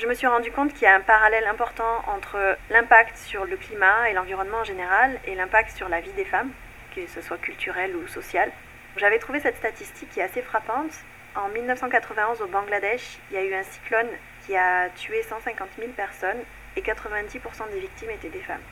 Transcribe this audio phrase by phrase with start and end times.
[0.00, 3.58] Je me suis rendu compte qu'il y a un parallèle important entre l'impact sur le
[3.58, 6.50] climat et l'environnement en général et l'impact sur la vie des femmes,
[6.96, 8.50] que ce soit culturelle ou sociale.
[8.96, 10.92] J'avais trouvé cette statistique qui est assez frappante.
[11.36, 14.08] En 1991, au Bangladesh, il y a eu un cyclone
[14.46, 16.40] qui a tué 150 000 personnes
[16.76, 18.62] et 90% des victimes étaient des femmes.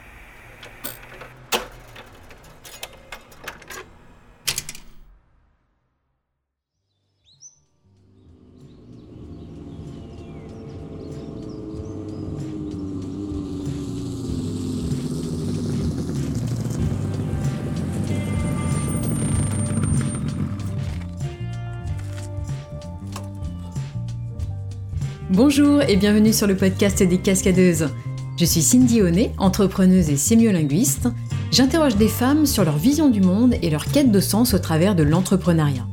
[25.39, 27.91] Bonjour et bienvenue sur le podcast des cascadeuses.
[28.37, 31.07] Je suis Cindy Honnet, entrepreneuse et sémiolinguiste.
[31.53, 34.97] J'interroge des femmes sur leur vision du monde et leur quête de sens au travers
[34.97, 35.87] de l'entrepreneuriat.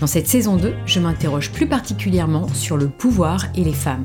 [0.00, 4.04] Dans cette saison 2, je m'interroge plus particulièrement sur le pouvoir et les femmes.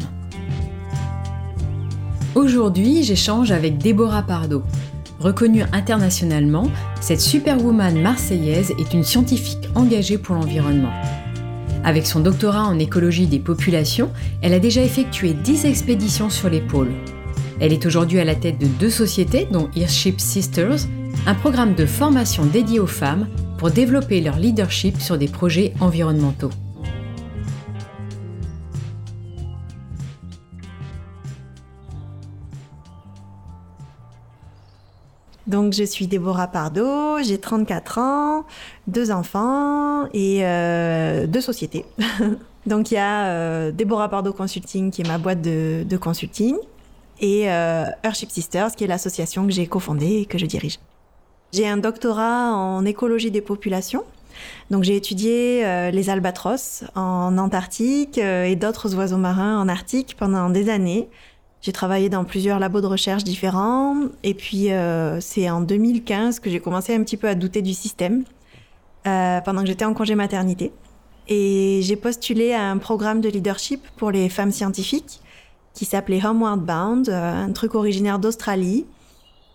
[2.34, 4.64] Aujourd'hui, j'échange avec Déborah Pardo.
[5.20, 6.66] Reconnue internationalement,
[7.00, 10.94] cette superwoman marseillaise est une scientifique engagée pour l'environnement.
[11.84, 16.62] Avec son doctorat en écologie des populations, elle a déjà effectué 10 expéditions sur les
[16.62, 16.92] pôles.
[17.62, 20.88] Elle est aujourd'hui à la tête de deux sociétés, dont Earthship Sisters,
[21.26, 26.52] un programme de formation dédié aux femmes pour développer leur leadership sur des projets environnementaux.
[35.50, 38.46] Donc, je suis Déborah Pardo, j'ai 34 ans,
[38.86, 41.86] deux enfants et euh, deux sociétés.
[42.68, 46.56] Donc, il y a euh, Déborah Pardo Consulting, qui est ma boîte de, consulting,
[47.20, 50.78] et euh, Earthship Sisters, qui est l'association que j'ai cofondée et que je dirige.
[51.52, 54.04] J'ai un doctorat en écologie des populations.
[54.70, 60.52] Donc, j'ai étudié euh, les albatros en Antarctique et d'autres oiseaux marins en Arctique pendant
[60.52, 61.10] des années.
[61.62, 66.50] J'ai travaillé dans plusieurs labos de recherche différents et puis euh, c'est en 2015 que
[66.50, 68.24] j'ai commencé un petit peu à douter du système
[69.08, 70.72] euh, pendant que j'étais en congé maternité.
[71.28, 75.20] Et j'ai postulé à un programme de leadership pour les femmes scientifiques
[75.74, 78.86] qui s'appelait Homeward Bound, euh, un truc originaire d'Australie.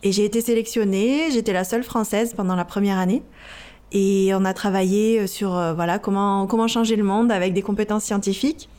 [0.03, 3.23] Et j'ai été sélectionnée, j'étais la seule française pendant la première année.
[3.91, 8.69] Et on a travaillé sur voilà comment, comment changer le monde avec des compétences scientifiques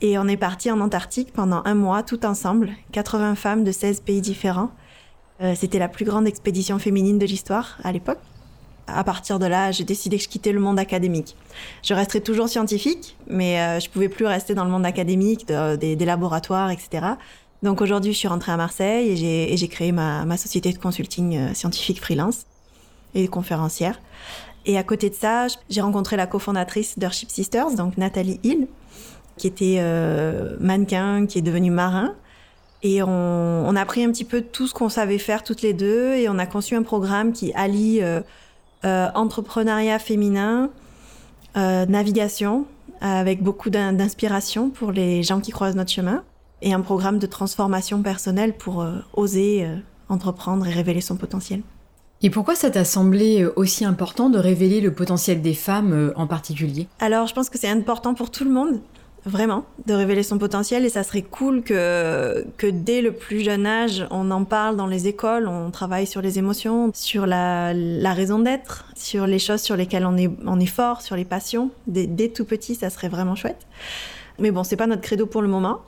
[0.00, 4.00] et on est parti en Antarctique pendant un mois, tout ensemble, 80 femmes de 16
[4.00, 4.70] pays différents.
[5.40, 8.18] Euh, c'était la plus grande expédition féminine de l'histoire à l'époque.
[8.86, 11.36] À partir de là, j'ai décidé que je quittais le monde académique.
[11.82, 15.96] Je resterai toujours scientifique, mais euh, je pouvais plus rester dans le monde académique, des,
[15.96, 17.06] laboratoires, etc.
[17.62, 21.54] Donc aujourd'hui, je suis rentrée à Marseille et j'ai créé ma, société de consulting euh,
[21.54, 22.46] scientifique freelance
[23.14, 23.98] et conférencière.
[24.66, 28.66] Et à côté de ça, j'ai rencontré la cofondatrice d'Earthship Sisters, donc Nathalie Hill,
[29.36, 32.14] qui était euh, mannequin, qui est devenu marin.
[32.82, 36.14] Et on, a pris un petit peu tout ce qu'on savait faire toutes les deux
[36.14, 38.20] et on a conçu un programme qui allie euh,
[38.84, 40.70] euh, entrepreneuriat féminin,
[41.56, 42.66] navigation,
[43.00, 46.22] avec beaucoup d'inspiration pour les gens qui croisent notre chemin,
[46.60, 49.66] et un programme de transformation personnelle pour oser
[50.10, 51.62] entreprendre et révéler son potentiel.
[52.22, 56.88] Et pourquoi ça t'a semblé aussi important de révéler le potentiel des femmes en particulier?
[57.00, 58.80] Alors, je pense que c'est important pour tout le monde
[59.26, 60.84] vraiment, de révéler son potentiel.
[60.84, 64.86] Et ça serait cool que, que dès le plus jeune âge, on en parle dans
[64.86, 67.72] les écoles, on travaille sur les émotions, sur la,
[68.14, 71.70] raison d'être, sur les choses sur lesquelles on est, on est fort, sur les passions.
[71.86, 73.66] Dès, dès tout petit, ça serait vraiment chouette.
[74.38, 75.80] Mais bon, c'est pas notre credo pour le moment.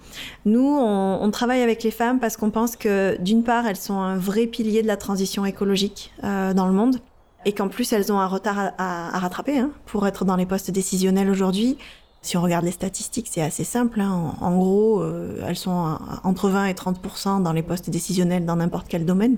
[0.46, 3.98] Nous, on, on travaille avec les femmes parce qu'on pense que, d'une part, elles sont
[3.98, 6.96] un vrai pilier de la transition écologique euh, dans le monde
[7.44, 10.46] et qu'en plus, elles ont un retard à, à, rattraper hein, pour être dans les
[10.46, 11.78] postes décisionnels aujourd'hui.
[12.22, 14.00] Si on regarde les statistiques, c'est assez simple.
[14.00, 14.34] Hein.
[14.40, 18.86] En, gros, euh, elles sont entre 20 et 30% dans les postes décisionnels dans n'importe
[18.88, 19.36] quel domaine,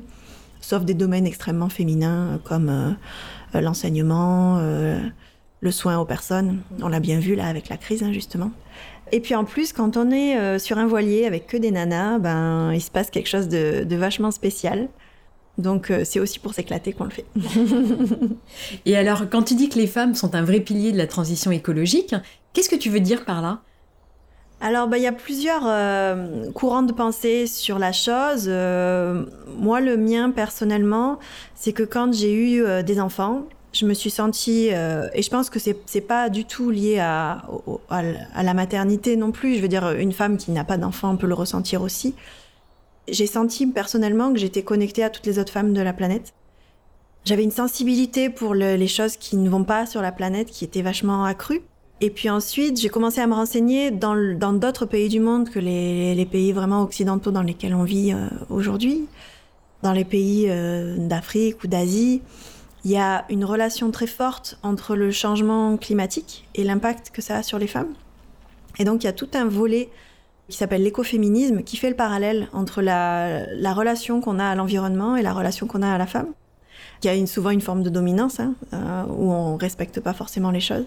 [0.60, 4.98] sauf des domaines extrêmement féminins comme euh, l'enseignement, euh,
[5.60, 6.60] le soin aux personnes.
[6.80, 8.50] On l'a bien vu là avec la crise, hein, justement.
[9.12, 12.72] Et puis en plus, quand on est sur un voilier avec que des nanas, ben
[12.72, 14.88] il se passe quelque chose de vachement spécial.
[15.58, 17.25] Donc c'est aussi pour s'éclater qu'on le fait.
[18.87, 21.50] Et alors, quand tu dis que les femmes sont un vrai pilier de la transition
[21.50, 22.14] écologique,
[22.52, 23.61] Qu'est-ce que tu veux dire par là?
[24.62, 28.44] Alors, bah, il y a plusieurs euh, courants de pensée sur la chose.
[28.47, 29.25] Euh,
[29.56, 31.19] moi, le mien, personnellement,
[31.55, 35.49] c'est que quand j'ai eu euh, des enfants, je me suis sentie, et je pense
[35.49, 37.44] que c'est, c'est pas du tout lié à,
[37.88, 39.55] la maternité non plus.
[39.55, 42.17] Je veux dire, une femme qui n'a pas d'enfant peut le ressentir aussi.
[43.06, 46.35] J'ai senti personnellement que j'étais connectée à toutes les autres femmes de la planète.
[47.25, 50.82] J'avais une sensibilité pour les choses qui ne vont pas sur la planète qui était
[50.82, 51.62] vachement accrue.
[52.02, 56.26] Et puis ensuite, j'ai commencé à me renseigner dans d'autres pays du monde que les,
[56.31, 59.06] pays vraiment occidentaux dans lesquels on vit euh, aujourd'hui.
[59.82, 62.23] Dans les pays euh, d'Afrique ou d'Asie,
[62.85, 67.37] il y a une relation très forte entre le changement climatique et l'impact que ça
[67.37, 67.93] a sur les femmes.
[68.79, 69.91] Et donc, il y a tout un volet
[70.49, 73.44] qui s'appelle l'écoféminisme, qui fait le parallèle entre la,
[73.75, 76.29] relation qu'on a à l'environnement et la relation qu'on a à la femme,
[77.00, 80.50] qui a une, souvent une forme de dominance, hein, euh, où on respecte pas forcément
[80.50, 80.87] les choses.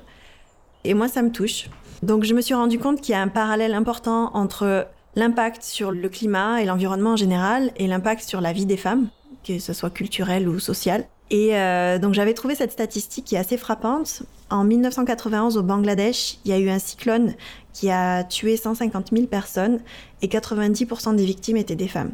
[0.84, 1.70] Et moi, ça me touche.
[2.02, 5.92] Donc, je me suis rendu compte qu'il y a un parallèle important entre l'impact sur
[5.92, 9.08] le climat et l'environnement en général et l'impact sur la vie des femmes,
[9.46, 11.06] que ce soit culturelle ou sociale.
[11.30, 14.24] Et euh, donc j'avais trouvé cette statistique qui est assez frappante.
[14.50, 17.34] En 1991 au Bangladesh, il y a eu un cyclone
[17.74, 19.80] qui a tué 150 000 personnes
[20.22, 22.12] et 90% des victimes étaient des femmes.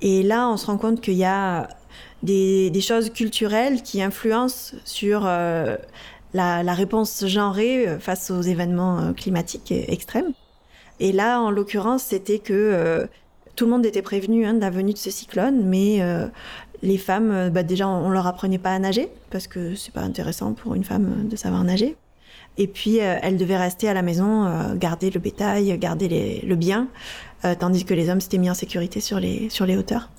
[0.00, 1.68] Et là, on se rend compte qu'il y a
[2.22, 5.76] des, choses culturelles qui influencent sur euh,
[6.34, 10.32] la, réponse genrée euh, face aux événements euh, climatiques extrêmes.
[11.00, 13.08] Et là, en l'occurrence, c'était que
[13.56, 16.02] tout le monde était prévenu hein, de la venue de ce cyclone, mais
[16.82, 20.52] les femmes, bah, déjà, on, leur apprenait pas à nager parce que c'est pas intéressant
[20.52, 21.96] pour une femme de savoir nager.
[22.58, 26.88] Et puis, elles devaient rester à la maison, garder le bétail, garder le bien,
[27.58, 30.10] tandis que les hommes s'étaient mis en sécurité sur les, sur les hauteurs.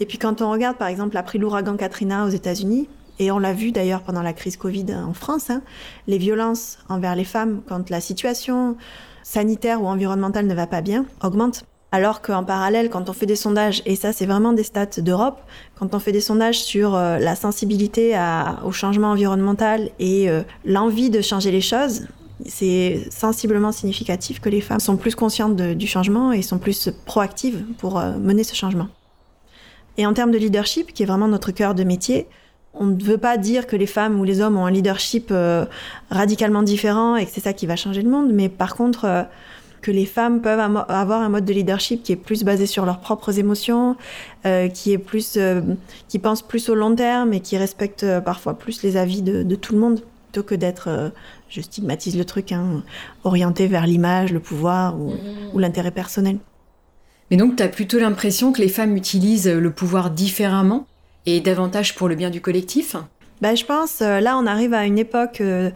[0.00, 2.88] Et puis, quand on regarde, par exemple, l'après l'ouragan Katrina aux États-Unis,
[3.18, 5.62] et on l'a vu d'ailleurs pendant la crise Covid en France, hein,
[6.06, 8.76] les violences envers les femmes quand la situation
[9.22, 11.64] sanitaire ou environnementale ne va pas bien augmentent.
[11.94, 15.40] Alors qu'en parallèle, quand on fait des sondages, et ça c'est vraiment des stats d'Europe,
[15.78, 18.18] quand on fait des sondages sur euh, la sensibilité
[18.64, 22.06] au changement environnemental et euh, l'envie de changer les choses,
[22.46, 27.64] c'est sensiblement significatif que les femmes sont plus conscientes du changement et sont plus proactives
[27.78, 28.88] pour euh, mener ce changement.
[29.98, 32.26] Et en termes de leadership, qui est vraiment notre cœur de métier,
[32.74, 35.66] on ne veut pas dire que les femmes ou les hommes ont un leadership euh,
[36.10, 39.22] radicalement différent et que c'est ça qui va changer le monde, mais par contre, euh,
[39.82, 43.00] que les femmes peuvent avoir un mode de leadership qui est plus basé sur leurs
[43.00, 43.96] propres émotions,
[44.46, 45.36] euh, qui est plus,
[46.06, 49.74] qui pense plus au long terme et qui respecte parfois plus les avis de, tout
[49.74, 51.10] le monde, plutôt que d'être,
[51.48, 52.84] je stigmatise le truc, hein,
[53.24, 55.16] orienté vers l'image, le pouvoir ou, mmh.
[55.52, 56.38] ou l'intérêt personnel.
[57.32, 60.86] Mais donc, tu as plutôt l'impression que les femmes utilisent le pouvoir différemment?
[61.26, 62.96] Et davantage pour le bien du collectif
[63.40, 65.70] ben, Je pense, euh, là, on arrive à une époque euh,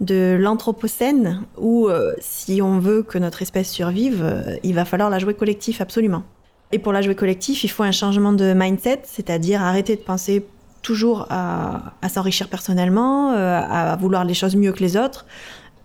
[0.00, 5.18] de l'Anthropocène où, euh, si on veut que notre espèce survive, il va falloir la
[5.18, 6.22] jouer collectif, absolument.
[6.72, 10.46] Et pour la jouer collectif, il faut un changement de mindset, c'est-à-dire arrêter de penser
[10.82, 15.26] toujours à, s'enrichir personnellement, à vouloir les choses mieux que les autres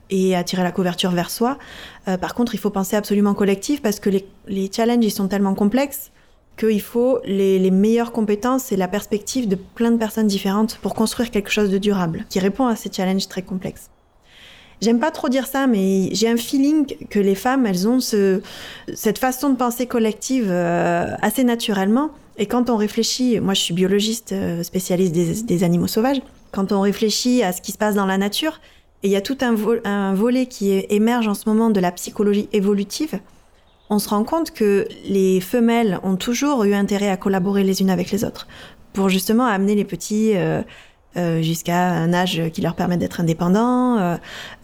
[0.09, 1.57] et à tirer la couverture vers soi.
[2.05, 5.55] par contre, il faut penser absolument collectif parce que les, les challenges, ils sont tellement
[5.55, 6.11] complexes
[6.57, 11.31] qu'il faut les, meilleures compétences et la perspective de plein de personnes différentes pour construire
[11.31, 13.89] quelque chose de durable, qui répond à ces challenges très complexes.
[14.81, 18.41] J'aime pas trop dire ça, mais j'ai un feeling que les femmes, elles ont ce,
[18.93, 22.11] cette façon de penser collective euh, assez naturellement.
[22.37, 25.13] Et quand on réfléchit, moi je suis biologiste euh, spécialiste
[25.45, 26.21] des, animaux sauvages,
[26.51, 28.59] quand on réfléchit à ce qui se passe dans la nature,
[29.03, 29.55] et il y a tout un,
[29.85, 33.19] un volet qui émerge en ce moment de la psychologie évolutive,
[33.89, 37.89] on se rend compte que les femelles ont toujours eu intérêt à collaborer les unes
[37.89, 38.47] avec les autres
[38.93, 40.61] pour justement amener les petits euh,
[41.17, 43.97] euh, jusqu'à un âge qui leur permet d'être indépendants,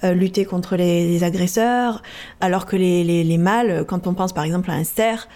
[0.04, 2.02] euh, lutter contre les, agresseurs,
[2.40, 5.28] alors que les, mâles, quand on pense par exemple à un cerf,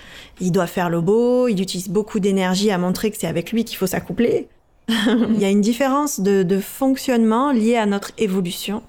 [0.41, 3.65] il doit faire le beau, il utilise beaucoup d'énergie à montrer que c'est avec lui
[3.65, 4.47] qu'il faut s'accoupler.
[4.89, 8.83] il y a une différence de fonctionnement liée à notre évolution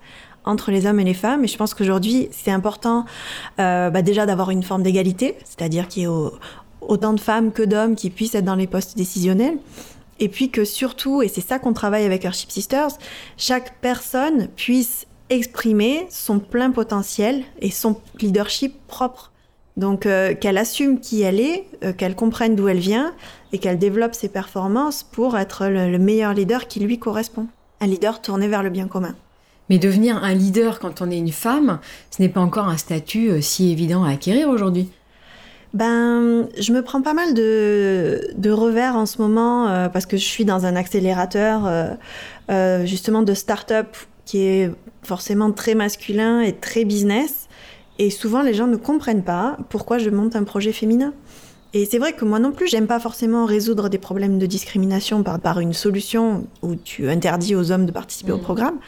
[0.46, 1.44] entre les hommes et les femmes.
[1.44, 3.04] Et je pense qu'aujourd'hui, c'est important
[3.60, 6.30] euh, bah déjà d'avoir une forme d'égalité, c'est-à-dire qu'il y ait
[6.80, 9.58] autant de femmes que d'hommes qui puissent être dans les postes décisionnels.
[10.18, 12.92] Et puis que surtout, et c'est ça qu'on travaille avec Earthship Sisters,
[13.36, 19.32] chaque personne puisse exprimer son plein potentiel et son leadership propre.
[19.76, 23.12] Donc euh, qu'elle assume qui elle est, euh, qu'elle comprenne d'où elle vient
[23.52, 27.46] et qu'elle développe ses performances pour être le meilleur leader qui lui correspond.
[27.80, 29.14] Un leader tourné vers le bien commun.
[29.68, 31.80] Mais devenir un leader quand on est une femme,
[32.10, 34.90] ce n'est pas encore un statut euh, si évident à acquérir aujourd'hui.
[35.74, 40.24] Ben, je me prends pas mal de, revers en ce moment euh, parce que je
[40.24, 41.62] suis dans un accélérateur
[42.50, 43.88] euh, justement de start-up
[44.24, 44.70] qui est
[45.02, 47.48] forcément très masculin et très business.
[47.98, 51.12] Et souvent, les gens ne comprennent pas pourquoi je monte un projet féminin.
[51.74, 55.22] Et c'est vrai que moi non plus, j'aime pas forcément résoudre des problèmes de discrimination
[55.22, 58.42] par, par une solution où tu interdis aux hommes de participer au mmh.
[58.42, 58.78] programme.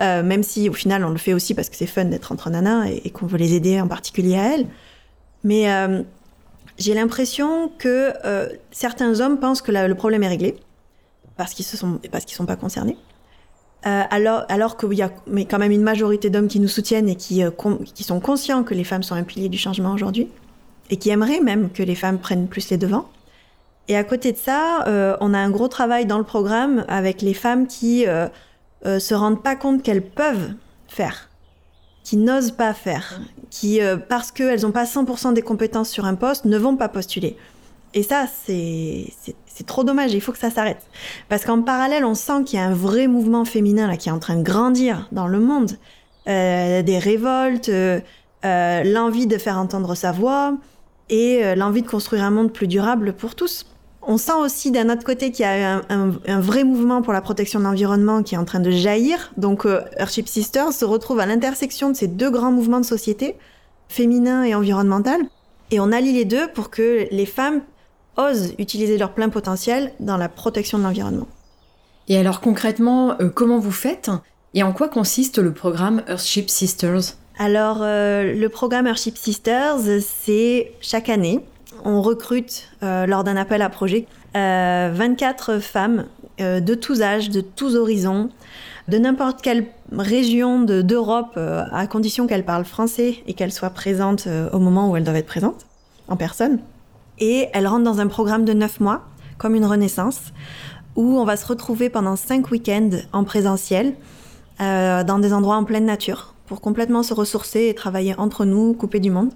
[0.00, 2.50] Euh, même si au final on le fait aussi parce que c'est fun d'être entre
[2.50, 4.66] nanas et, qu'on veut les aider en particulier à elles.
[5.44, 6.02] Mais euh,
[6.78, 10.56] j'ai l'impression que euh, certains hommes pensent que le problème est réglé
[11.36, 12.96] parce qu'ils ne sont parce qu'ils sont pas concernés.
[13.86, 17.08] Euh, alors, alors qu'il y a mais quand même une majorité d'hommes qui nous soutiennent
[17.08, 17.50] et qui, euh,
[17.94, 20.28] qui sont conscients que les femmes sont un pilier du changement aujourd'hui
[20.88, 23.08] et qui aimeraient même que les femmes prennent plus les devants.
[23.88, 27.20] Et à côté de ça, euh, on a un gros travail dans le programme avec
[27.20, 28.06] les femmes qui
[28.86, 30.52] euh, se rendent pas compte qu'elles peuvent
[30.88, 31.30] faire,
[32.02, 36.14] qui n'osent pas faire, qui, euh, parce qu'elles n'ont pas 100% des compétences sur un
[36.14, 37.36] poste, ne vont pas postuler.
[37.94, 39.06] Et ça, c'est
[39.66, 40.82] trop dommage, il faut que ça s'arrête.
[41.28, 44.12] Parce qu'en parallèle, on sent qu'il y a un vrai mouvement féminin là, qui est
[44.12, 45.78] en train de grandir dans le monde.
[46.26, 47.70] Euh, des révoltes,
[48.42, 50.54] l'envie de faire entendre sa voix
[51.08, 53.64] et l'envie de construire un monde plus durable pour tous.
[54.06, 57.12] On sent aussi d'un autre côté qu'il y a un, un- un vrai mouvement pour
[57.12, 59.32] la protection de l'environnement qui est en train de jaillir.
[59.36, 63.36] Donc euh, Earthship Sisters se retrouve à l'intersection de ces deux grands mouvements de société,
[63.88, 65.20] féminin et environnemental.
[65.70, 67.62] Et on allie les deux pour que les femmes
[68.16, 71.26] osent utiliser leur plein potentiel dans la protection de l'environnement.
[72.08, 74.10] Et alors concrètement, euh, comment vous faites
[74.52, 77.16] et en quoi consiste le programme Earthship Sisters?
[77.38, 81.40] Alors, euh, le programme Earthship Sisters, c'est chaque année,
[81.84, 86.06] on recrute euh, lors d'un appel à projet euh, 24 femmes
[86.40, 88.30] euh, de tous âges, de tous horizons,
[88.88, 93.70] de n'importe quelle région de- d'Europe, euh, à condition qu'elles parlent français et qu'elles soient
[93.70, 95.66] présentes euh, au moment où elles doivent être présentes,
[96.08, 96.58] en personne.
[97.18, 99.02] Et elles rentrent dans un programme de 9 mois,
[99.38, 100.32] comme une renaissance,
[100.96, 103.94] où on va se retrouver pendant 5 week-ends en présentiel,
[104.60, 108.74] euh, dans des endroits en pleine nature, pour complètement se ressourcer et travailler entre nous,
[108.74, 109.30] couper du monde.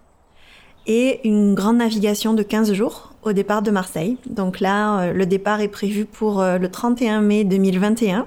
[0.90, 4.16] Et une grande navigation de 15 jours au départ de Marseille.
[4.26, 8.26] Donc là, euh, le départ est prévu pour euh, le 31 mai 2021,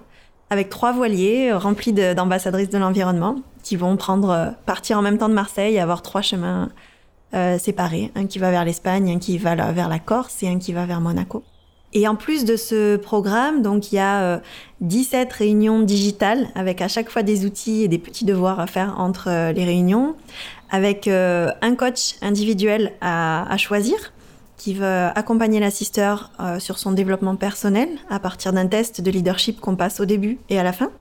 [0.52, 5.30] avec trois voiliers euh, remplis d'ambassadrices de l'environnement qui vont prendre partir en même temps
[5.30, 6.70] de Marseille et avoir trois chemins
[7.60, 8.12] séparés.
[8.16, 10.86] Un qui va vers l'Espagne, un qui va vers la Corse et un qui va
[10.86, 11.44] vers Monaco.
[11.94, 14.40] Et en plus de ce programme, donc il y a euh,
[14.82, 19.00] 17 réunions digitales avec à chaque fois des outils et des petits devoirs à faire
[19.00, 20.16] entre euh, les réunions,
[20.72, 23.96] avec euh, un coach individuel à, à choisir
[24.58, 29.12] qui va accompagner la sister euh, sur son développement personnel à partir d'un test de
[29.12, 30.92] leadership qu'on passe au début et à la fin.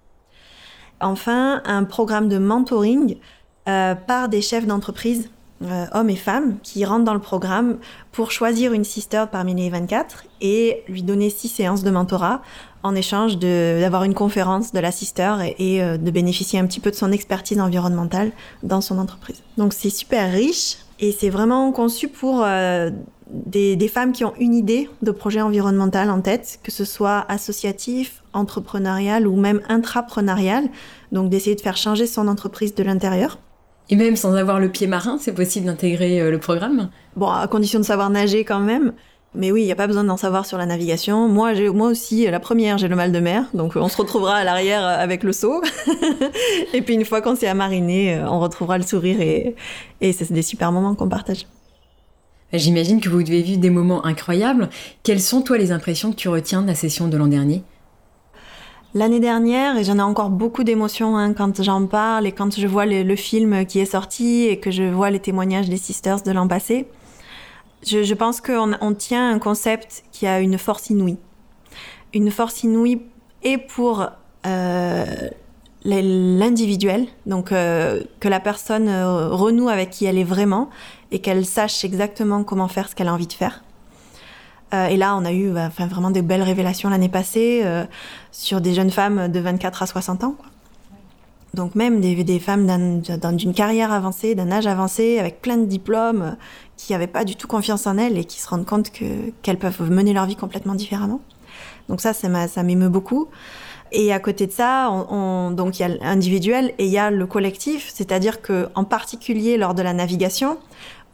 [1.01, 3.17] Enfin, un programme de mentoring
[3.65, 5.31] par des chefs d'entreprise,
[5.63, 7.79] euh, hommes et femmes, qui rentrent dans le programme
[8.13, 12.41] pour choisir une sister parmi les 24 et lui donner six séances de mentorat
[12.83, 16.81] en échange d'avoir une conférence de la sister et, et, euh, de bénéficier un petit
[16.81, 19.43] peu de son expertise environnementale dans son entreprise.
[19.59, 22.91] Donc c'est super riche et c'est vraiment conçu pour euh,
[23.31, 27.25] des, des femmes qui ont une idée de projet environnemental en tête, que ce soit
[27.29, 30.69] associatif, entrepreneurial ou même intrapreneurial,
[31.13, 33.39] donc d'essayer de faire changer son entreprise de l'intérieur.
[33.91, 37.47] Et même sans avoir le pied marin, c'est possible d'intégrer euh, le programme Bon, à
[37.49, 38.93] condition de savoir nager quand même.
[39.35, 41.29] Mais oui, il n'y a pas besoin d'en savoir sur la navigation.
[41.29, 43.45] Moi, moi aussi, la première, j'ai le mal de mer.
[43.55, 45.63] Donc, on se retrouvera à l'arrière avec le seau.
[46.75, 49.55] et puis, une fois qu'on s'est amariné, euh, on retrouvera le sourire et,
[50.01, 51.47] et c'est des super moments qu'on partage.
[52.53, 54.69] J'imagine que vous devez vivre des moments incroyables.
[55.05, 57.63] Quelles sont, toi, les impressions que tu retiens de la session de l'an dernier?
[58.93, 62.67] L'année dernière, et j'en ai encore beaucoup d'émotions hein, quand j'en parle et quand je
[62.67, 66.33] vois le, film qui est sorti et que je vois les témoignages des sisters de
[66.33, 66.89] l'an passé,
[67.87, 71.19] je, je pense qu'on on tient un concept qui a une force inouïe.
[72.15, 73.03] Une force inouïe
[73.45, 74.09] et pour
[74.47, 75.05] euh,
[75.85, 80.69] l'individuel, donc euh, que la personne euh, renoue avec qui elle est vraiment
[81.11, 83.63] et qu'elle sache exactement comment faire ce qu'elle a envie de faire.
[84.73, 87.85] Euh, et là, on a eu bah, vraiment des belles révélations l'année passée euh,
[88.33, 90.37] sur des jeunes femmes de 24 à 60 ans.
[91.53, 96.37] Donc même des, femmes d'une carrière avancée, d'un âge avancé, avec plein de diplômes,
[96.77, 99.57] qui n'avaient pas du tout confiance en elles et qui se rendent compte qu'elles qu
[99.57, 101.21] peuvent mener leur vie complètement différemment.
[101.89, 103.29] Donc ça, ça m'émeut beaucoup.
[103.91, 106.99] Et à côté de ça, on, on, donc il y a l'individuel et il y
[106.99, 110.59] a le collectif, c'est-à-dire que en particulier lors de la navigation,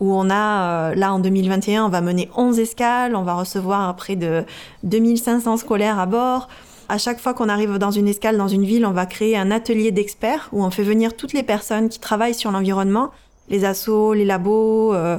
[0.01, 3.95] où on a, euh, là en 2021, on va mener 11 escales, on va recevoir
[3.97, 4.45] près de
[4.83, 6.49] 2500 scolaires à bord.
[6.89, 9.51] À chaque fois qu'on arrive dans une escale dans une ville, on va créer un
[9.51, 13.11] atelier d'experts où on fait venir toutes les personnes qui travaillent sur l'environnement,
[13.49, 15.19] les assos, les labos, euh,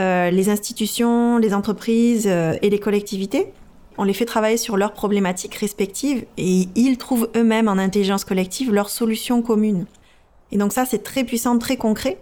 [0.00, 3.52] euh, les institutions, les entreprises euh, et les collectivités.
[3.98, 8.72] On les fait travailler sur leurs problématiques respectives et ils trouvent eux-mêmes en intelligence collective
[8.72, 9.84] leurs solutions communes.
[10.50, 12.18] Et donc ça, c'est très puissant, très concret.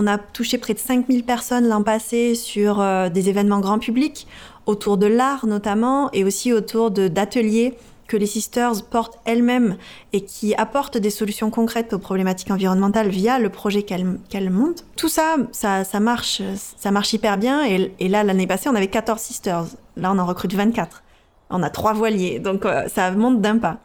[0.00, 4.28] On a touché près de 5000 personnes l'an passé sur euh, des événements grand public,
[4.64, 7.76] autour de l'art notamment, et aussi autour d'ateliers
[8.06, 9.76] que les sisters portent elles-mêmes
[10.12, 14.84] et qui apportent des solutions concrètes aux problématiques environnementales via le projet qu'elles qu montent.
[14.94, 17.66] Tout ça, ça, marche, ça marche hyper bien.
[17.66, 19.64] Et, et là, l'année passée, on avait 14 sisters.
[19.96, 21.02] Là, on en recrute 24.
[21.50, 23.78] On a trois voiliers, donc euh, ça monte d'un pas.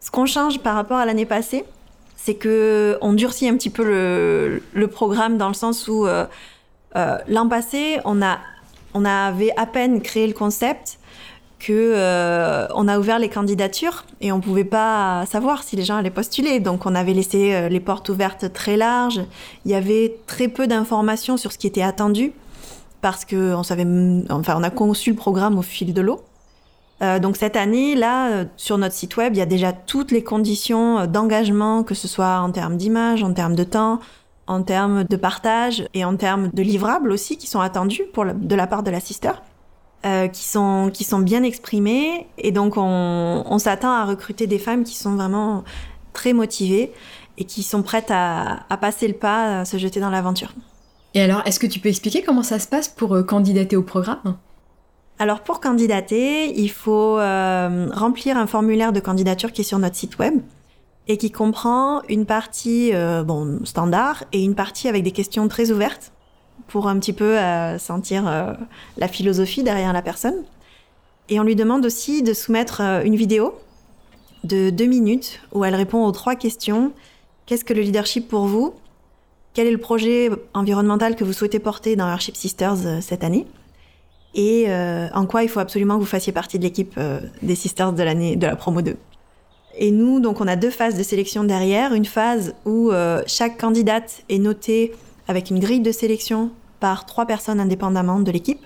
[0.00, 1.66] Ce qu'on change par rapport à l'année passée,
[2.22, 6.26] c'est que on durcit un petit peu le, programme dans le sens où euh,
[6.96, 8.38] euh, l'an passé, on a
[8.92, 10.98] on avait à peine créé le concept
[11.60, 15.96] que euh, on a ouvert les candidatures et on pouvait pas savoir si les gens
[15.96, 16.60] allaient postuler.
[16.60, 19.20] Donc on avait laissé les portes ouvertes très larges.
[19.64, 22.32] Il y avait très peu d'informations sur ce qui était attendu
[23.00, 23.86] parce que on savait,
[24.28, 26.20] enfin on a conçu le programme au fil de l'eau.
[27.02, 30.22] Euh, donc cette année, là, sur notre site web, il y a déjà toutes les
[30.22, 34.00] conditions d'engagement, que ce soit en termes d'image, en termes de temps,
[34.46, 38.66] en termes de partage et en termes de livrables aussi qui sont attendus de la
[38.66, 39.42] part de l'assisteur.
[40.06, 44.82] Euh, qui sont qui sont bien exprimées et donc on, s'attend à recruter des femmes
[44.82, 45.62] qui sont vraiment
[46.14, 46.90] très motivées
[47.36, 50.54] et qui sont prêtes à, à passer le pas, à se jeter dans l'aventure.
[51.12, 53.82] Et alors, est-ce que tu peux expliquer comment ça se passe pour euh, candidater au
[53.82, 54.36] programme?
[55.20, 59.94] Alors pour candidater, il faut euh, remplir un formulaire de candidature qui est sur notre
[59.94, 60.40] site web
[61.08, 65.72] et qui comprend une partie euh, bon standard et une partie avec des questions très
[65.72, 66.12] ouvertes
[66.68, 68.56] pour un petit peu euh, sentir
[68.96, 70.42] la philosophie derrière la personne.
[71.28, 73.54] Et on lui demande aussi de soumettre une vidéo
[74.44, 76.92] de deux minutes où elle répond aux trois questions.
[77.44, 78.72] Qu'est-ce que le leadership pour vous?
[79.52, 83.46] Quel est le projet environnemental que vous souhaitez porter dans Airship Sisters cette année?
[84.34, 84.66] Et
[85.12, 86.98] en quoi il faut absolument que vous fassiez partie de l'équipe
[87.42, 88.96] des Sisters de l'année de la promo 2
[89.78, 91.94] et nous, donc, on a deux phases de sélection derrière.
[91.94, 92.90] Une phase où
[93.26, 94.92] chaque candidate est notée
[95.28, 98.60] avec une grille de sélection par trois personnes indépendamment de l'équipe.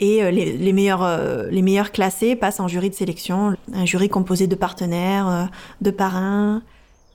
[0.00, 3.86] Et euh, les, les, meilleurs, euh, les meilleurs classés passent en jury de sélection, un
[3.86, 5.44] jury composé de partenaires, euh,
[5.80, 6.62] de parrains,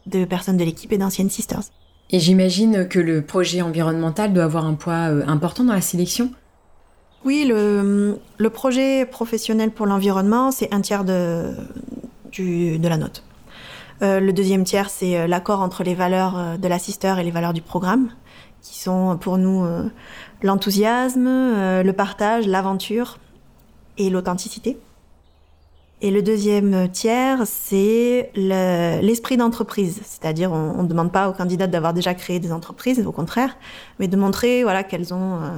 [0.06, 1.64] de personnes de l'équipe et d'anciennes sisters.
[2.10, 4.96] Et j'imagine que le projet environnemental doit avoir un poids
[5.28, 6.32] important dans la sélection
[7.28, 11.52] Oui, le, projet professionnel pour l'environnement, c'est un tiers de,
[12.40, 13.22] la note.
[14.02, 17.62] Euh, le deuxième tiers, c'est l'accord entre les valeurs de l'assisteur et les valeurs du
[17.62, 18.12] programme
[18.62, 19.84] qui sont pour nous euh,
[20.42, 23.20] l'enthousiasme, euh, le partage, l'aventure
[23.98, 24.78] et l'authenticité.
[26.00, 30.00] Et le deuxième tiers, c'est l'esprit d'entreprise.
[30.04, 33.58] C'est-à-dire, on ne demande pas aux candidats d'avoir déjà créé des entreprises, au contraire,
[33.98, 35.50] mais de montrer voilà, qu'elles ont, euh,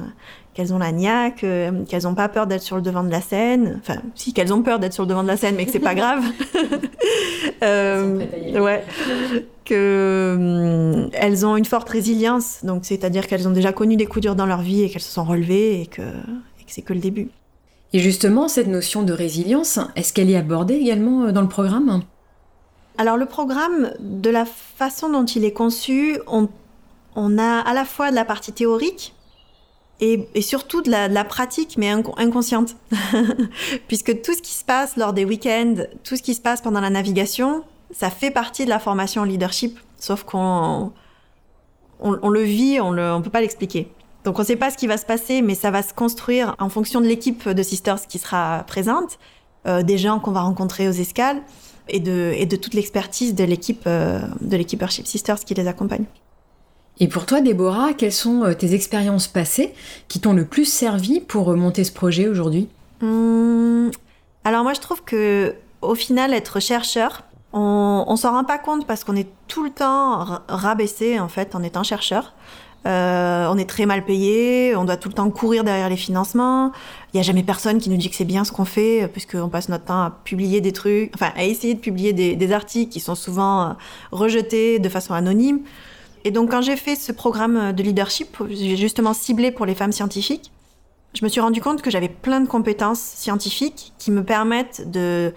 [0.60, 3.22] qu'elles ont la niaque, euh, qu'elles n'ont pas peur d'être sur le devant de la
[3.22, 3.80] scène.
[3.80, 5.78] Enfin, si, qu'elles ont peur d'être sur le devant de la scène, mais que c'est
[5.78, 6.22] pas grave.
[7.62, 8.84] euh, ouais.
[9.64, 14.20] Que, hum, elles ont une forte résilience, donc c'est-à-dire qu'elles ont déjà connu des coups
[14.20, 16.92] durs dans leur vie et qu'elles se sont relevées et que, et que c'est que
[16.92, 17.30] le début.
[17.94, 22.02] Et justement, cette notion de résilience, est-ce qu'elle est abordée également euh, dans le programme?
[22.98, 26.48] Alors le programme, de la façon dont il est conçu, on,
[27.16, 29.14] on a à la fois de la partie théorique
[30.00, 32.76] et, et surtout de la, de la, pratique, mais inc inconsciente.
[33.88, 36.80] Puisque tout ce qui se passe lors des week-ends, tout ce qui se passe pendant
[36.80, 40.92] la navigation, ça fait partie de la formation leadership, sauf qu'on
[42.00, 43.90] on, le vit, on ne peut pas l'expliquer.
[44.24, 46.54] Donc on ne sait pas ce qui va se passer, mais ça va se construire
[46.58, 49.18] en fonction de l'équipe de Sisters qui sera présente,
[49.66, 51.42] euh, des gens qu'on va rencontrer aux escales
[51.88, 56.04] et de, et de toute l'expertise de l'équipe euh, de l'équipe Sisters qui les accompagne.
[57.00, 59.74] Et pour toi, Déborah, quelles sont euh, tes expériences passées
[60.08, 62.68] qui t'ont le plus servi pour monter ce projet aujourd'hui?
[63.02, 63.90] Hum,
[64.44, 68.86] Alors moi, je trouve que au final, être chercheur, on, on s'en rend pas compte
[68.86, 72.34] parce qu'on est tout le temps rabaissé en fait en étant chercheur.
[72.86, 76.72] Euh, on est très mal payé, on doit tout le temps courir derrière les financements.
[77.12, 79.48] Il n'y a jamais personne qui nous dit que c'est bien ce qu'on fait, puisqu'on
[79.48, 83.00] passe notre temps à publier des trucs, enfin à essayer de publier des, articles qui
[83.00, 83.72] sont souvent euh,
[84.12, 85.60] rejetés de façon anonyme.
[86.24, 90.52] Et donc quand j'ai fait ce programme de leadership, justement ciblé pour les femmes scientifiques,
[91.14, 95.32] je me suis rendu compte que j'avais plein de compétences scientifiques qui me permettent de,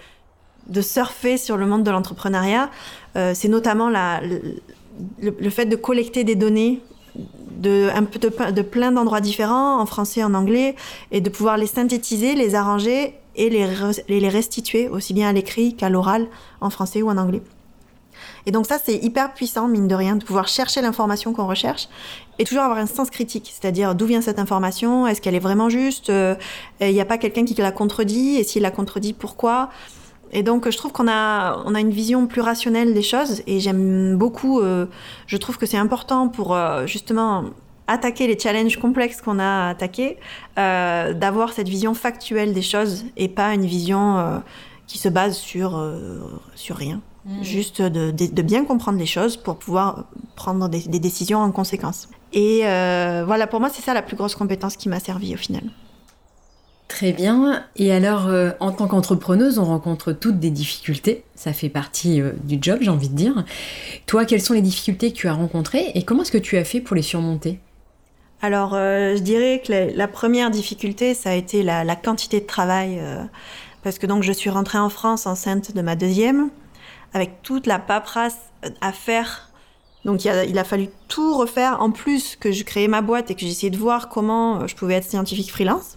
[0.80, 2.70] surfer sur le monde de l'entrepreneuriat.
[3.16, 6.80] Euh, c'est notamment le, fait de collecter des données
[7.58, 10.76] de, plein d'endroits différents, en français, en anglais,
[11.10, 15.88] et de pouvoir les synthétiser, les arranger et les restituer aussi bien à l'écrit qu'à
[15.88, 16.28] l'oral,
[16.60, 17.42] en français ou en anglais.
[18.46, 21.88] Et donc ça, c'est hyper puissant, mine de rien, de pouvoir chercher l'information qu'on recherche
[22.38, 25.68] et toujours avoir un sens critique, c'est-à-dire d'où vient cette information, est-ce qu'elle est vraiment
[25.68, 26.36] juste, il euh,
[26.80, 29.70] n'y a pas quelqu'un qui la contredit, et s'il la contredit, pourquoi?
[30.34, 33.60] Et donc, je trouve qu'on a, on a une vision plus rationnelle des choses et
[33.60, 34.86] j'aime beaucoup, euh,
[35.28, 37.44] je trouve que c'est important pour euh, justement
[37.86, 39.74] attaquer les challenges complexes qu'on a
[40.58, 44.42] euh, d'avoir cette vision factuelle des choses et pas une vision
[44.88, 45.80] qui se base sur,
[46.56, 47.00] sur rien.
[47.26, 47.42] Mmh.
[47.42, 50.04] Juste de, de, de, bien comprendre les choses pour pouvoir
[50.36, 52.08] prendre des, des décisions en conséquence.
[52.34, 55.38] Et euh, voilà, pour moi, c'est ça la plus grosse compétence qui m'a servi au
[55.38, 55.62] final.
[56.94, 57.64] Très bien.
[57.76, 61.24] Et alors, euh, en tant qu'entrepreneuse, on rencontre toutes des difficultés.
[61.34, 63.44] Ça fait partie euh, du job, j'ai envie de dire.
[64.06, 66.64] Toi, quelles sont les difficultés que tu as rencontrées et comment est-ce que tu as
[66.64, 67.58] fait pour les surmonter?
[68.42, 73.00] Alors, euh, je dirais que la, première difficulté, ça a été la, quantité de travail.
[73.82, 76.50] parce que donc, je suis rentrée en France enceinte de ma deuxième,
[77.14, 78.38] avec toute la paperasse
[78.80, 79.50] à faire
[80.04, 83.30] donc il a, il a, fallu tout refaire, en plus que je créais ma boîte
[83.30, 85.96] et que j'essayais de voir comment je pouvais être scientifique freelance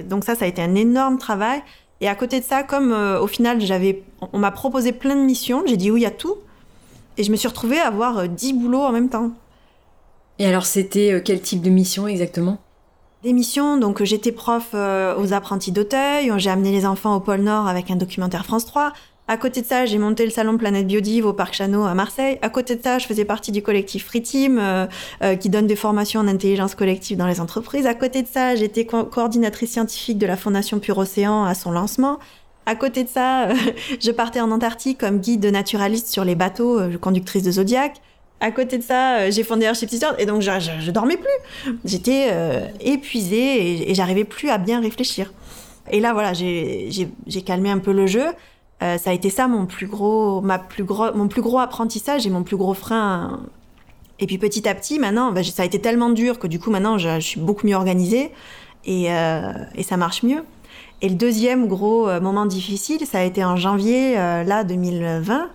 [0.00, 1.62] donc ça, ça a été un énorme travail.
[2.00, 4.02] Et à côté de ça, comme euh, au final, j'avais,
[4.32, 6.36] on m'a proposé plein de missions, j'ai dit oui à tout.
[7.18, 9.30] Et je me suis retrouvée à avoir 10 euh, boulots en même temps.
[10.38, 12.58] Et alors, c'était euh, quel type de mission exactement?
[13.22, 17.68] Des missions, donc j'étais prof aux apprentis d'Auteuil, j'ai amené les enfants au pôle Nord
[17.68, 18.92] avec un documentaire France 3.
[19.32, 22.38] À côté de ça, j'ai monté le salon Planète Biodive au Parc Chano à Marseille.
[22.42, 24.86] À côté de ça, je faisais partie du collectif Free Team euh,
[25.22, 27.86] euh, qui donne des formations en intelligence collective dans les entreprises.
[27.86, 32.18] À côté de ça, j'étais coordinatrice scientifique de la Fondation Pure Océan à son lancement.
[32.66, 33.54] À côté de ça, euh,
[34.02, 38.02] je partais en Antarctique comme guide naturaliste sur les bateaux, conductrice de Zodiac.
[38.40, 41.72] À côté de ça, j'ai fondé Airship Sisters et donc je, je, dormais plus.
[41.86, 42.28] J'étais
[42.80, 45.32] épuisée et, et j'arrivais plus à bien réfléchir.
[45.90, 48.26] Et là, voilà, j'ai calmé un peu le jeu.
[48.82, 52.26] Euh, ça a été ça mon plus gros, ma plus gros, mon plus gros apprentissage
[52.26, 53.40] et mon plus gros frein.
[54.18, 56.70] Et puis petit à petit, maintenant, bah, ça a été tellement dur que du coup
[56.70, 58.32] maintenant, je, suis beaucoup mieux organisée
[58.84, 60.42] et, euh, et, ça marche mieux.
[61.00, 65.48] Et le deuxième gros euh, moment difficile, ça a été en janvier là 2020,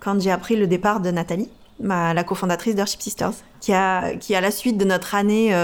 [0.00, 4.34] quand j'ai appris le départ de Nathalie, ma, la cofondatrice d'Airship Sisters, qui a, qui
[4.34, 5.54] à la suite de notre année,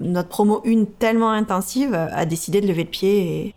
[0.00, 3.54] notre promo une tellement intensive, a décidé de lever le pied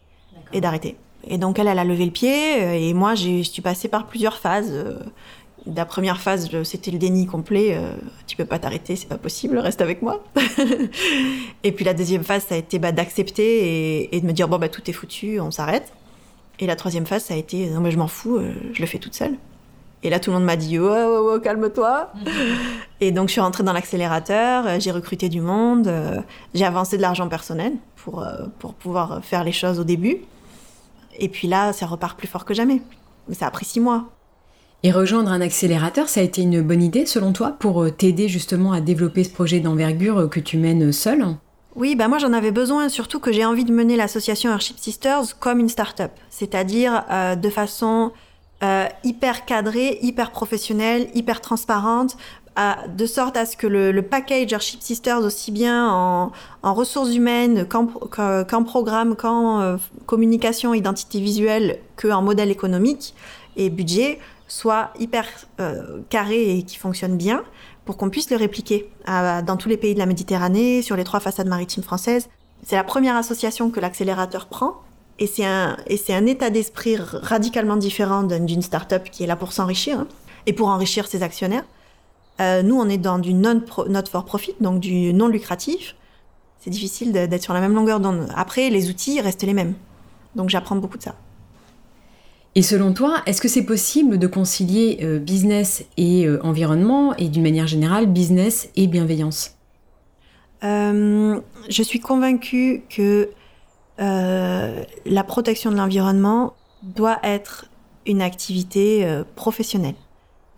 [0.51, 0.95] et d'arrêter.
[1.27, 4.07] Et donc elle, elle a levé le pied euh, et moi, je suis passée par
[4.07, 4.71] plusieurs phases.
[4.71, 4.99] Euh,
[5.65, 7.75] la première phase, c'était le déni complet.
[7.75, 7.93] Euh,
[8.27, 10.21] tu peux pas t'arrêter, c'est pas possible, reste avec moi.
[11.63, 14.57] et puis la deuxième phase, ça a été bah, d'accepter et, de me dire bon
[14.57, 15.93] bah tout est foutu, on s'arrête.
[16.59, 18.39] Et la troisième phase, ça a été non mais je m'en fous,
[18.73, 19.35] je le fais toute seule.
[20.05, 22.11] Et là, tout le monde m'a dit oh, oh, oh calme-toi.
[22.99, 25.89] et donc je suis rentrée dans l'accélérateur, j'ai recruté du monde,
[26.53, 28.27] j'ai avancé de l'argent personnel pour
[28.59, 30.17] pour pouvoir faire les choses au début.
[31.17, 32.81] Et puis là, ça repart plus fort que jamais.
[33.27, 34.09] Mais ça a pris six mois.
[34.85, 38.27] Et rejoindre un accélérateur, ça a été une bonne idée selon toi pour euh, t'aider
[38.27, 41.25] justement à développer ce projet d'envergure euh, que tu mènes seul?
[41.75, 45.39] Oui, bah moi j'en avais besoin, surtout que j'ai envie de mener l'association Airship Sisters
[45.39, 48.11] comme une start-up, c'est-à-dire euh, de façon
[49.03, 52.15] hyper cadrée, hyper professionnelle, hyper transparente,
[52.55, 56.31] de sorte à ce que le, package Airship Sisters, aussi bien en,
[56.73, 63.15] ressources humaines qu'en programme, qu'en euh, communication, identité visuelle, qu'en modèle économique
[63.55, 65.25] et budget, soit hyper
[65.59, 67.43] euh, carré et qui fonctionne bien
[67.85, 71.19] pour qu'on puisse le répliquer dans tous les pays de la Méditerranée, sur les trois
[71.19, 72.29] façades maritimes françaises.
[72.65, 74.75] C'est la première association que l'accélérateur prend
[75.19, 75.75] et c'est un,
[76.09, 80.07] un état d'esprit radicalement différent d'une start-up qui est là pour s'enrichir hein,
[80.45, 81.65] et pour enrichir ses actionnaires.
[82.41, 85.95] Euh, nous, on est dans du non not for profit, donc du non lucratif.
[86.59, 88.27] C'est difficile d'être sur la même longueur d'onde.
[88.35, 89.75] Après, les outils restent les mêmes.
[90.35, 91.15] Donc j'apprends beaucoup de ça.
[92.55, 97.27] Et selon toi, est-ce que c'est possible de concilier euh, business et euh, environnement et
[97.27, 99.55] d'une manière générale business et bienveillance?
[100.61, 103.29] Je suis convaincue que
[103.97, 107.65] la protection de l'environnement doit être
[108.05, 109.95] une activité professionnelle.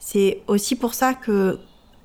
[0.06, 1.58] C'est aussi pour ça que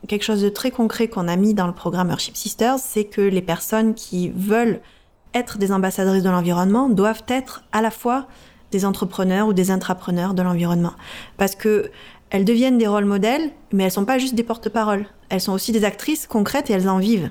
[0.09, 3.21] quelque chose de très concret qu'on a mis dans le programme Earthship Sisters, c'est que
[3.21, 4.81] les personnes qui veulent
[5.35, 8.27] être des ambassadrices de l'environnement doivent être à la fois
[8.71, 10.95] des entrepreneurs ou des intrapreneurs de l'environnement.
[11.37, 11.91] Parce que
[12.31, 15.05] elles deviennent des rôles modèles, mais elles sont pas juste des porte-paroles.
[15.29, 17.29] Elles sont aussi des actrices concrètes et elles en vivent.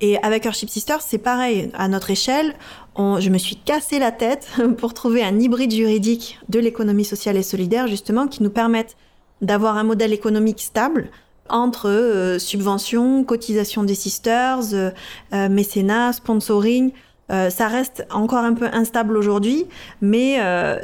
[0.00, 1.70] Et avec Earthship Sisters, c'est pareil.
[1.74, 2.56] À notre échelle,
[2.96, 7.44] je me suis cassé la tête pour trouver un hybride juridique de l'économie sociale et
[7.44, 8.96] solidaire, justement, qui nous permette
[9.42, 11.10] d'avoir un modèle économique stable
[11.48, 14.90] entre euh, subventions, cotisation des sisters, euh,
[15.32, 16.92] euh, mécénat, sponsoring.
[17.30, 19.66] ça reste encore un peu instable aujourd'hui,
[20.00, 20.38] mais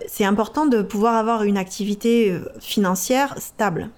[0.07, 3.89] c'est important de pouvoir avoir une activité financière stable.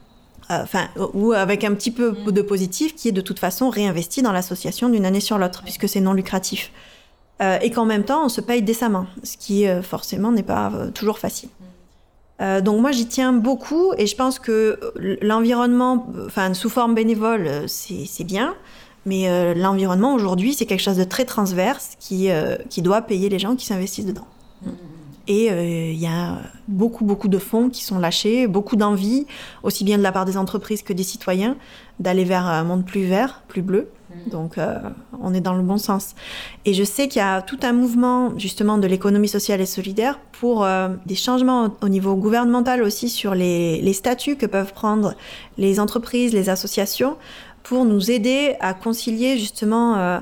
[0.49, 4.31] Enfin, ou avec un petit peu de positif qui est de toute façon réinvesti dans
[4.31, 6.71] l'association d'une année sur l'autre, puisque c'est non lucratif.
[7.41, 11.49] et qu'en même temps, on se paye décemment, ce qui forcément n'est pas toujours facile.
[12.41, 14.79] Euh, donc moi j'y tiens beaucoup et je pense que
[15.23, 18.55] l'environnement, enfin sous forme bénévole, c'est bien,
[19.07, 23.29] mais euh, l'environnement aujourd'hui c'est quelque chose de très transverse qui, euh, qui doit payer
[23.29, 24.27] les gens qui s'investissent dedans.
[24.63, 24.71] Mmh.
[25.29, 25.47] Et
[25.93, 29.27] il y a beaucoup beaucoup de fonds qui sont lâchés, beaucoup d'envie,
[29.65, 31.57] aussi bien de la part des entreprises que des citoyens,
[31.99, 33.89] d'aller vers un monde plus vert, plus bleu.
[34.17, 34.31] Mmh.
[34.31, 34.79] Donc, euh,
[35.21, 36.15] on est dans le bon sens.
[36.65, 40.19] Et je sais qu'il y a tout un mouvement, justement, de l'économie sociale et solidaire
[40.33, 45.15] pour euh, des changements au, niveau gouvernemental aussi sur les, les, statuts que peuvent prendre
[45.59, 47.17] les entreprises, les associations
[47.69, 49.99] pour nous aider à concilier justement.
[49.99, 50.19] Euh,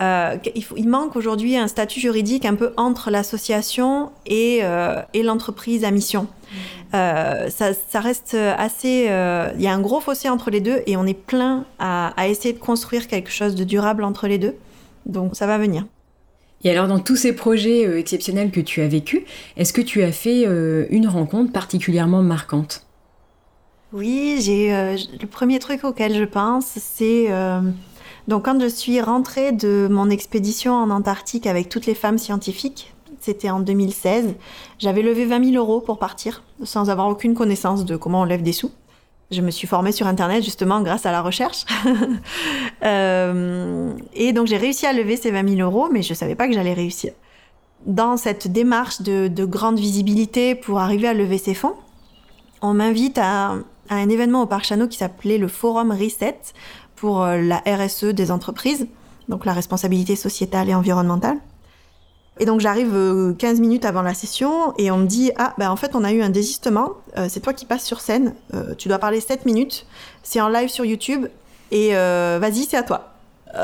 [0.00, 5.00] euh, il, faut, il, manque aujourd'hui un statut juridique un peu entre l'association et, euh,
[5.14, 6.22] et l'entreprise à mission.
[6.22, 6.96] Mmh.
[7.50, 9.10] Ça, ça, reste assez.
[9.56, 12.28] Il y a un gros fossé entre les deux et on est plein à, à,
[12.28, 14.54] essayer de construire quelque chose de durable entre les deux.
[15.06, 15.84] Donc ça va venir.
[16.64, 19.22] Et alors, dans tous ces projets exceptionnels que tu as vécus,
[19.56, 20.44] est-ce que tu as fait
[20.90, 22.87] une rencontre particulièrement marquante?
[23.92, 27.62] Oui, j'ai euh, le premier truc auquel je pense, c'est euh,
[28.26, 32.92] donc quand je suis rentrée de mon expédition en Antarctique avec toutes les femmes scientifiques,
[33.18, 34.34] c'était en 2016,
[34.78, 38.42] j'avais levé 20 000 euros pour partir sans avoir aucune connaissance de comment on lève
[38.42, 38.70] des sous.
[39.30, 41.64] Je me suis formée sur Internet justement grâce à la recherche.
[42.84, 46.34] euh, et donc j'ai réussi à lever ces 20 000 euros, mais je ne savais
[46.34, 47.12] pas que j'allais réussir.
[47.86, 51.74] Dans cette démarche de, de grande visibilité pour arriver à lever ces fonds,
[52.60, 53.54] on m'invite à
[53.88, 56.38] à un événement au Parc Chano qui s'appelait le Forum Reset
[56.96, 58.86] pour euh, la RSE des entreprises,
[59.28, 61.38] donc la responsabilité sociétale et environnementale.
[62.40, 65.70] Et donc j'arrive 15 euh, minutes avant la session et on me dit ah ben
[65.70, 68.34] en fait on a eu un désistement, euh, c'est toi qui passes sur scène,
[68.78, 69.86] tu dois parler 7 minutes,
[70.22, 71.26] c'est en live sur YouTube
[71.72, 73.12] et vas-y c'est à toi.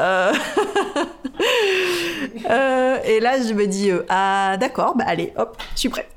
[3.06, 6.08] Et là je me dis ah d'accord bah allez hop je suis prêt.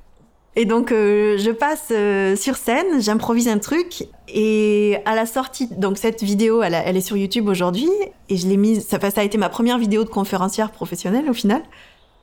[0.60, 5.67] Et donc, euh, je passe euh, sur scène, j'improvise un truc, et à la sortie,
[5.67, 7.91] donc cette vidéo, elle, elle est sur YouTube aujourd'hui,
[8.30, 11.34] et je l'ai mise, ça, ça, a été ma première vidéo de conférencière professionnelle au
[11.34, 11.62] final,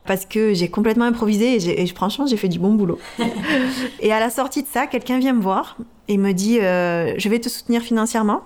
[0.05, 2.99] parce que j'ai complètement improvisé, et, et franchement, j'ai fait du bon boulot.
[4.01, 5.77] et à la sortie de ça, quelqu'un vient me voir
[6.09, 8.43] et me dit, euh, je vais te soutenir financièrement,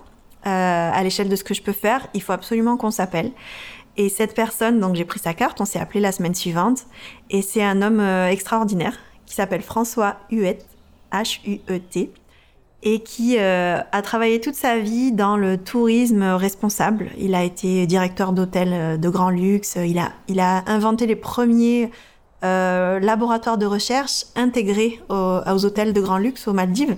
[0.47, 3.33] euh, à l'échelle de ce que je peux faire, il faut absolument qu'on s'appelle.
[3.97, 6.83] Et cette personne, donc j'ai pris sa carte, on s'est appelé la semaine suivante,
[7.31, 8.99] et c'est un homme euh, extraordinaire
[9.29, 10.59] qui s'appelle François Huet,
[11.13, 12.11] H-U-E-T,
[12.83, 17.11] et qui euh, a travaillé toute sa vie dans le tourisme responsable.
[17.19, 21.17] Il a été directeur d'hôtels euh, de grand luxe, il a, il a inventé les
[21.17, 21.91] premiers
[22.45, 26.97] euh, laboratoires de recherche intégrés aux, hôtels de grand luxe aux Maldives.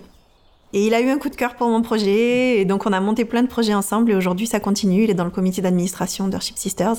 [0.73, 3.01] Et il a eu un coup de cœur pour mon projet, et donc on a
[3.01, 6.29] monté plein de projets ensemble, et aujourd'hui ça continue, il est dans le comité d'administration
[6.29, 6.99] d'Earthship Sisters.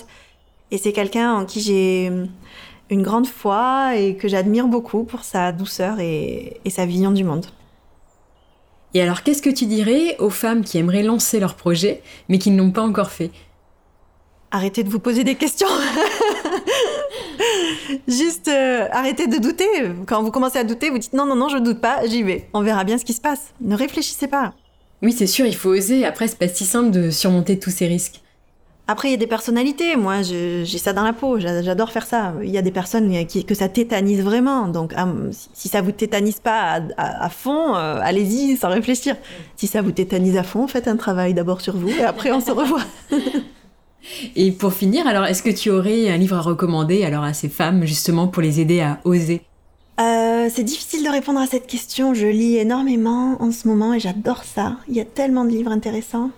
[0.71, 2.11] Et c'est quelqu'un en qui j'ai
[2.91, 7.23] une grande foi et que j'admire beaucoup pour sa douceur et, et, sa vision du
[7.23, 7.47] monde.
[8.93, 12.51] Et alors, qu'est-ce que tu dirais aux femmes qui aimeraient lancer leur projet, mais qui
[12.51, 13.31] ne l'ont pas encore fait?
[14.51, 15.69] Arrêtez de vous poser des questions.
[18.07, 19.65] Juste euh, arrêtez de douter.
[20.05, 22.49] Quand vous commencez à douter, vous dites non, non, non, je doute pas, j'y vais.
[22.53, 23.53] On verra bien ce qui se passe.
[23.61, 24.53] Ne réfléchissez pas.
[25.01, 26.05] Oui, c'est sûr, il faut oser.
[26.05, 28.21] Après, c'est pas si simple de surmonter tous ces risques.
[28.87, 29.95] Après, il y a des personnalités.
[29.95, 31.39] Moi, j'ai ça dans la peau.
[31.39, 32.33] J'adore faire ça.
[32.43, 34.67] Il y a des personnes qui, que ça tétanise vraiment.
[34.67, 39.15] Donc, um, si ça vous tétanise pas à, à, à fond, euh, allez-y sans réfléchir.
[39.55, 42.41] Si ça vous tétanise à fond, faites un travail d'abord sur vous et après on
[42.41, 42.83] se revoit.
[44.35, 47.49] et pour finir, alors, est-ce que tu aurais un livre à recommander alors à ces
[47.49, 49.41] femmes justement pour les aider à oser?
[49.99, 52.13] Euh, c'est difficile de répondre à cette question.
[52.13, 54.77] Je lis énormément en ce moment et j'adore ça.
[54.87, 56.31] Il y a tellement de livres intéressants.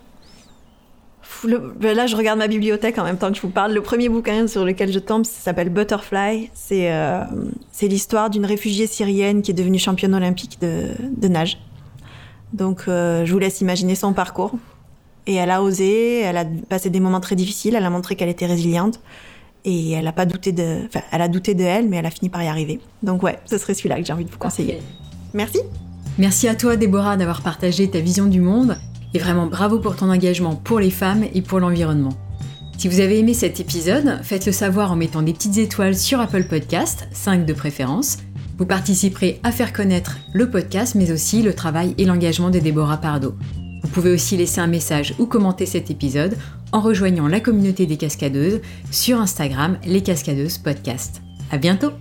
[1.44, 3.72] Le, ben là, je regarde ma bibliothèque en même temps que je vous parle.
[3.72, 6.50] Le premier bouquin sur lequel je tombe s'appelle Butterfly.
[6.54, 7.24] C'est euh,
[7.82, 11.58] l'histoire d'une réfugiée syrienne qui est devenue championne olympique de, de nage.
[12.52, 14.52] Donc, euh, je vous laisse imaginer son parcours.
[15.26, 18.28] Et elle a osé, elle a passé des moments très difficiles, elle a montré qu'elle
[18.28, 19.00] était résiliente.
[19.64, 22.10] Et elle a pas douté de, enfin, elle a douté de elle, mais elle a
[22.10, 22.80] fini par y arriver.
[23.02, 24.80] Donc ouais, ce serait celui-là que j'ai envie de vous conseiller.
[25.32, 25.60] Merci.
[26.18, 28.76] Merci à toi, Déborah, d'avoir partagé ta vision du monde.
[29.14, 32.12] Et vraiment bravo pour ton engagement pour les femmes et pour l'environnement.
[32.76, 36.44] Si vous avez aimé cet épisode, faites-le savoir en mettant des petites étoiles sur Apple
[36.44, 38.18] Podcast, 5 de préférence.
[38.58, 42.98] Vous participerez à faire connaître le podcast, mais aussi le travail et l'engagement de Déborah
[42.98, 43.36] Pardo.
[43.82, 46.36] Vous pouvez aussi laisser un message ou commenter cet épisode
[46.72, 51.22] en rejoignant la communauté des cascadeuses sur Instagram, les cascadeuses podcast.
[51.50, 51.92] À bientôt!